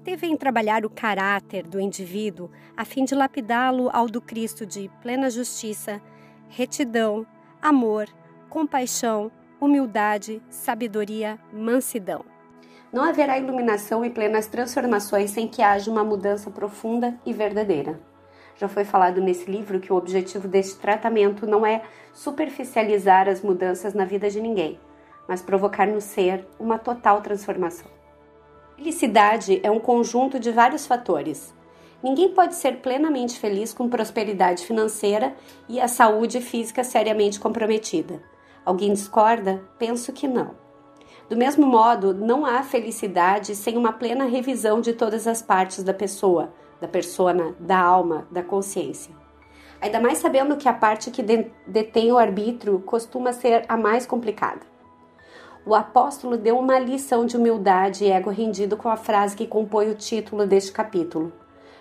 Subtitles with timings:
[0.00, 4.90] comitê vem trabalhar o caráter do indivíduo a fim de lapidá-lo ao do Cristo de
[5.02, 6.00] plena justiça,
[6.48, 7.26] retidão,
[7.60, 8.08] amor,
[8.48, 9.30] compaixão,
[9.60, 12.24] humildade, sabedoria, mansidão.
[12.90, 18.00] Não haverá iluminação e plenas transformações sem que haja uma mudança profunda e verdadeira.
[18.56, 21.82] Já foi falado nesse livro que o objetivo deste tratamento não é
[22.12, 24.80] superficializar as mudanças na vida de ninguém,
[25.28, 27.99] mas provocar no ser uma total transformação.
[28.80, 31.54] Felicidade é um conjunto de vários fatores.
[32.02, 35.36] Ninguém pode ser plenamente feliz com prosperidade financeira
[35.68, 38.22] e a saúde física seriamente comprometida.
[38.64, 39.62] Alguém discorda?
[39.78, 40.52] Penso que não.
[41.28, 45.92] Do mesmo modo, não há felicidade sem uma plena revisão de todas as partes da
[45.92, 49.14] pessoa, da persona, da alma, da consciência.
[49.78, 51.22] Ainda mais sabendo que a parte que
[51.66, 54.69] detém o arbítrio costuma ser a mais complicada.
[55.66, 59.90] O apóstolo deu uma lição de humildade e ego rendido com a frase que compõe
[59.90, 61.32] o título deste capítulo.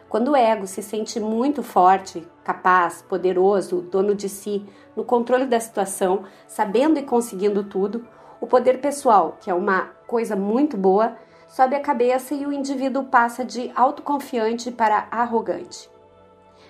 [0.10, 5.60] Quando o ego se sente muito forte, capaz, poderoso, dono de si, no controle da
[5.60, 8.06] situação, sabendo e conseguindo tudo,
[8.42, 11.16] o poder pessoal, que é uma coisa muito boa,
[11.48, 15.90] sobe a cabeça e o indivíduo passa de autoconfiante para arrogante.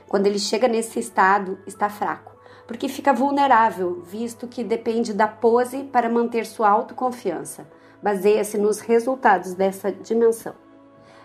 [0.07, 2.35] Quando ele chega nesse estado, está fraco,
[2.69, 7.67] porque fica vulnerável, visto que depende da pose para manter sua autoconfiança.
[7.99, 10.53] Baseia-se nos resultados dessa dimensão.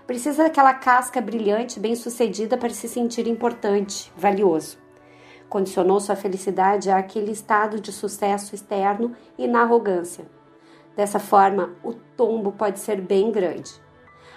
[0.07, 4.79] Precisa daquela casca brilhante, bem-sucedida para se sentir importante, valioso.
[5.47, 10.25] Condicionou sua felicidade àquele estado de sucesso externo e na arrogância.
[10.97, 13.71] Dessa forma, o tombo pode ser bem grande.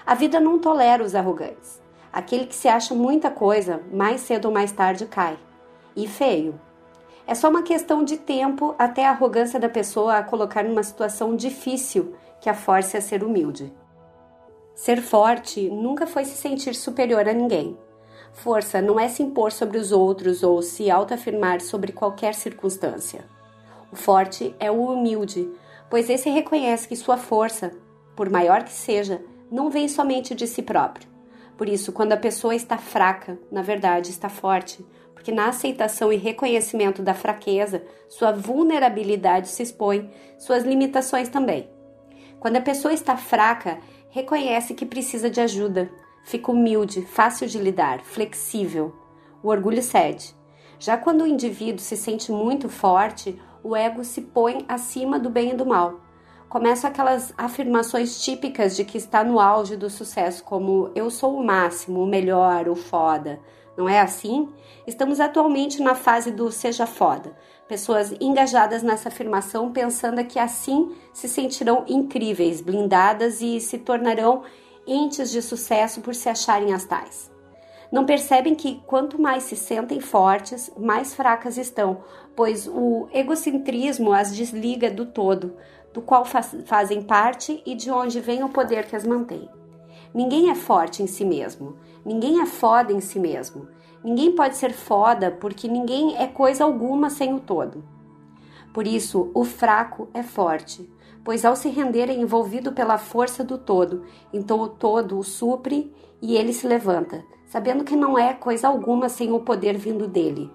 [0.06, 1.82] A vida não tolera os arrogantes.
[2.12, 5.40] Aquele que se acha muita coisa, mais cedo ou mais tarde cai.
[5.96, 6.67] E feio.
[7.28, 11.36] É só uma questão de tempo até a arrogância da pessoa a colocar numa situação
[11.36, 13.74] difícil que a force a ser humilde.
[14.74, 17.78] Ser forte nunca foi se sentir superior a ninguém.
[18.32, 23.26] Força não é se impor sobre os outros ou se autoafirmar sobre qualquer circunstância.
[23.92, 25.50] O forte é o humilde,
[25.90, 27.74] pois esse reconhece que sua força,
[28.16, 31.10] por maior que seja, não vem somente de si próprio.
[31.58, 34.86] Por isso, quando a pessoa está fraca, na verdade está forte,
[35.18, 41.68] porque na aceitação e reconhecimento da fraqueza, sua vulnerabilidade se expõe, suas limitações também.
[42.40, 43.80] Quando a pessoa está fraca,
[44.12, 45.90] reconhece que precisa de ajuda,
[46.24, 48.96] fica humilde, fácil de lidar, flexível.
[49.42, 50.36] O orgulho cede.
[50.78, 55.50] Já quando o indivíduo se sente muito forte, o ego se põe acima do bem
[55.50, 56.00] e do mal.
[56.50, 61.44] Começam aquelas afirmações típicas de que está no auge do sucesso, como eu sou o
[61.44, 63.38] máximo, o melhor, o foda.
[63.76, 64.48] Não é assim?
[64.88, 67.36] Estamos atualmente na fase do seja foda.
[67.68, 74.44] Pessoas engajadas nessa afirmação pensando que assim se sentirão incríveis, blindadas e se tornarão
[74.88, 77.30] entes de sucesso por se acharem as tais.
[77.92, 82.02] Não percebem que quanto mais se sentem fortes, mais fracas estão,
[82.36, 85.56] pois o egocentrismo as desliga do todo,
[85.94, 89.50] do qual faz, fazem parte e de onde vem o poder que as mantém.
[90.14, 91.76] Ninguém é forte em si mesmo,
[92.06, 93.68] ninguém é foda em si mesmo.
[94.04, 97.84] Ninguém pode ser foda porque ninguém é coisa alguma sem o todo.
[98.74, 100.90] Por isso, o fraco é forte,
[101.24, 105.92] pois ao se render é envolvido pela força do todo, então o todo o supre
[106.22, 110.50] e ele se levanta, sabendo que não é coisa alguma sem o poder vindo dele.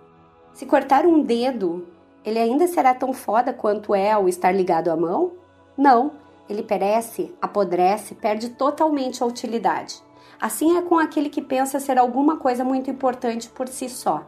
[0.55, 1.87] Se cortar um dedo,
[2.25, 5.33] ele ainda será tão foda quanto é ao estar ligado à mão?
[5.77, 6.13] Não,
[6.49, 10.03] ele perece, apodrece, perde totalmente a utilidade.
[10.41, 14.27] Assim é com aquele que pensa ser alguma coisa muito importante por si só.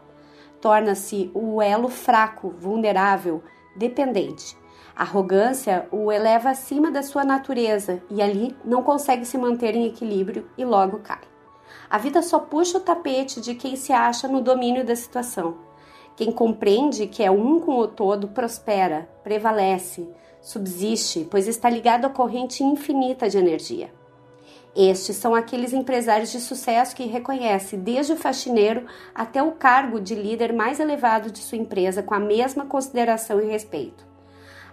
[0.60, 3.42] Torna-se o elo fraco, vulnerável,
[3.76, 4.56] dependente.
[4.96, 9.86] A arrogância o eleva acima da sua natureza e ali não consegue se manter em
[9.86, 11.20] equilíbrio e logo cai.
[11.90, 15.56] A vida só puxa o tapete de quem se acha no domínio da situação.
[16.16, 20.08] Quem compreende que é um com o todo prospera, prevalece,
[20.40, 23.90] subsiste, pois está ligado à corrente infinita de energia.
[24.76, 30.14] Estes são aqueles empresários de sucesso que reconhece desde o faxineiro até o cargo de
[30.14, 34.04] líder mais elevado de sua empresa com a mesma consideração e respeito.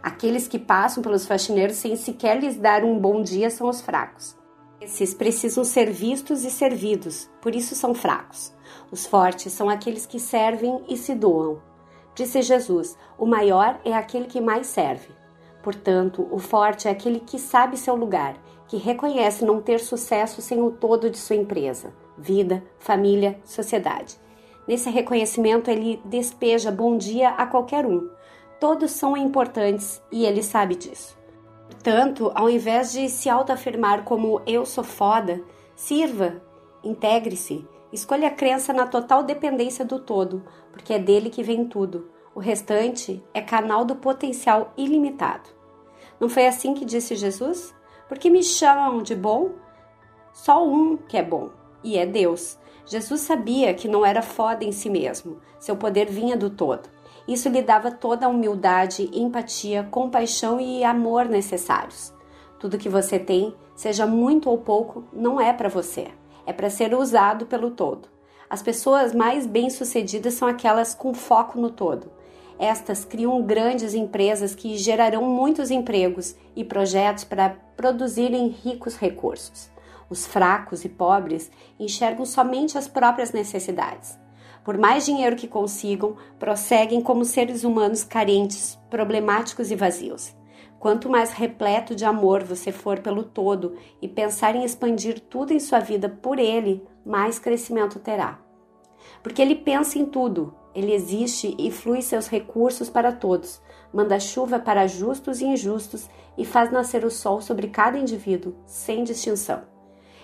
[0.01, 4.40] Aqueles que passam pelos faxineiros sem sequer lhes dar um bom dia são os fracos.
[4.81, 8.51] Esses precisam ser vistos e servidos, por isso são fracos.
[8.91, 11.61] Os fortes são aqueles que servem e se doam.
[12.15, 15.09] Disse Jesus: o maior é aquele que mais serve.
[15.61, 18.35] Portanto, o forte é aquele que sabe seu lugar,
[18.67, 24.19] que reconhece não ter sucesso sem o todo de sua empresa, vida, família, sociedade.
[24.67, 28.09] Nesse reconhecimento, ele despeja bom dia a qualquer um,
[28.61, 31.17] Todos são importantes e ele sabe disso.
[31.83, 35.43] Portanto, ao invés de se autoafirmar como eu sou foda,
[35.75, 36.39] Sirva,
[36.83, 42.07] integre-se, escolha a crença na total dependência do todo, porque é dele que vem tudo.
[42.35, 45.49] O restante é canal do potencial ilimitado.
[46.19, 47.73] Não foi assim que disse Jesus?
[48.07, 49.49] Porque me chamam de bom?
[50.31, 51.49] Só um que é bom,
[51.83, 52.59] e é Deus.
[52.85, 56.87] Jesus sabia que não era foda em si mesmo, seu poder vinha do todo.
[57.31, 62.13] Isso lhe dava toda a humildade, empatia, compaixão e amor necessários.
[62.59, 66.09] Tudo que você tem, seja muito ou pouco, não é para você,
[66.45, 68.09] é para ser usado pelo todo.
[68.49, 72.11] As pessoas mais bem-sucedidas são aquelas com foco no todo.
[72.59, 79.71] Estas criam grandes empresas que gerarão muitos empregos e projetos para produzirem ricos recursos.
[80.09, 81.49] Os fracos e pobres
[81.79, 84.19] enxergam somente as próprias necessidades.
[84.63, 90.35] Por mais dinheiro que consigam, prosseguem como seres humanos carentes, problemáticos e vazios.
[90.79, 95.59] Quanto mais repleto de amor você for pelo todo e pensar em expandir tudo em
[95.59, 98.39] sua vida por ele, mais crescimento terá.
[99.21, 103.61] Porque ele pensa em tudo, ele existe e flui seus recursos para todos,
[103.93, 109.03] manda chuva para justos e injustos e faz nascer o sol sobre cada indivíduo, sem
[109.03, 109.63] distinção.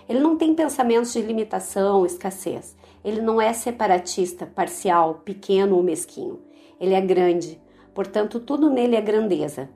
[0.07, 2.78] Ele não tem pensamentos de limitação, escassez.
[3.07, 6.42] Ele não é separatista, parcial, pequeno ou mesquinho.
[6.77, 7.57] Ele é grande,
[7.95, 9.69] portanto, tudo nele é grandeza.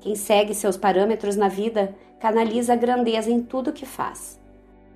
[0.00, 4.40] Quem segue seus parâmetros na vida canaliza a grandeza em tudo que faz.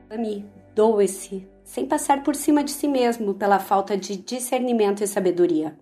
[0.09, 5.79] Ame, doe-se, sem passar por cima de si mesmo pela falta de discernimento e sabedoria.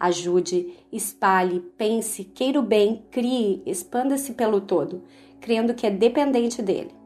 [0.00, 5.04] Ajude, espalhe, pense, queira o bem, crie, expanda-se pelo todo,
[5.40, 7.01] crendo que é dependente dele.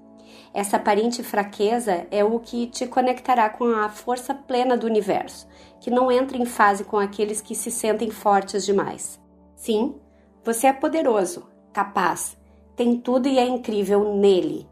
[0.56, 5.46] Essa aparente fraqueza é o que te conectará com a força plena do universo,
[5.78, 9.20] que não entra em fase com aqueles que se sentem fortes demais.
[9.54, 9.94] Sim,
[10.42, 12.36] você é poderoso, capaz,
[12.74, 14.66] tem tudo e é incrível nele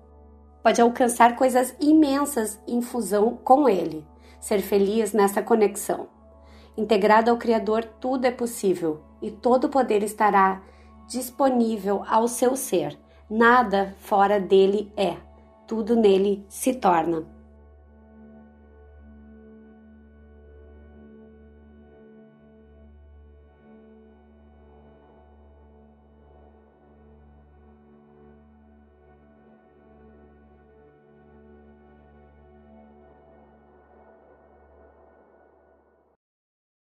[0.64, 4.02] pode alcançar coisas imensas em fusão com Ele,
[4.40, 6.08] ser feliz nessa conexão.
[6.74, 10.62] Integrado ao Criador, tudo é possível e todo o poder estará
[11.06, 12.98] disponível ao seu ser.
[13.28, 15.16] Nada fora dele é,
[15.66, 17.33] tudo nele se torna.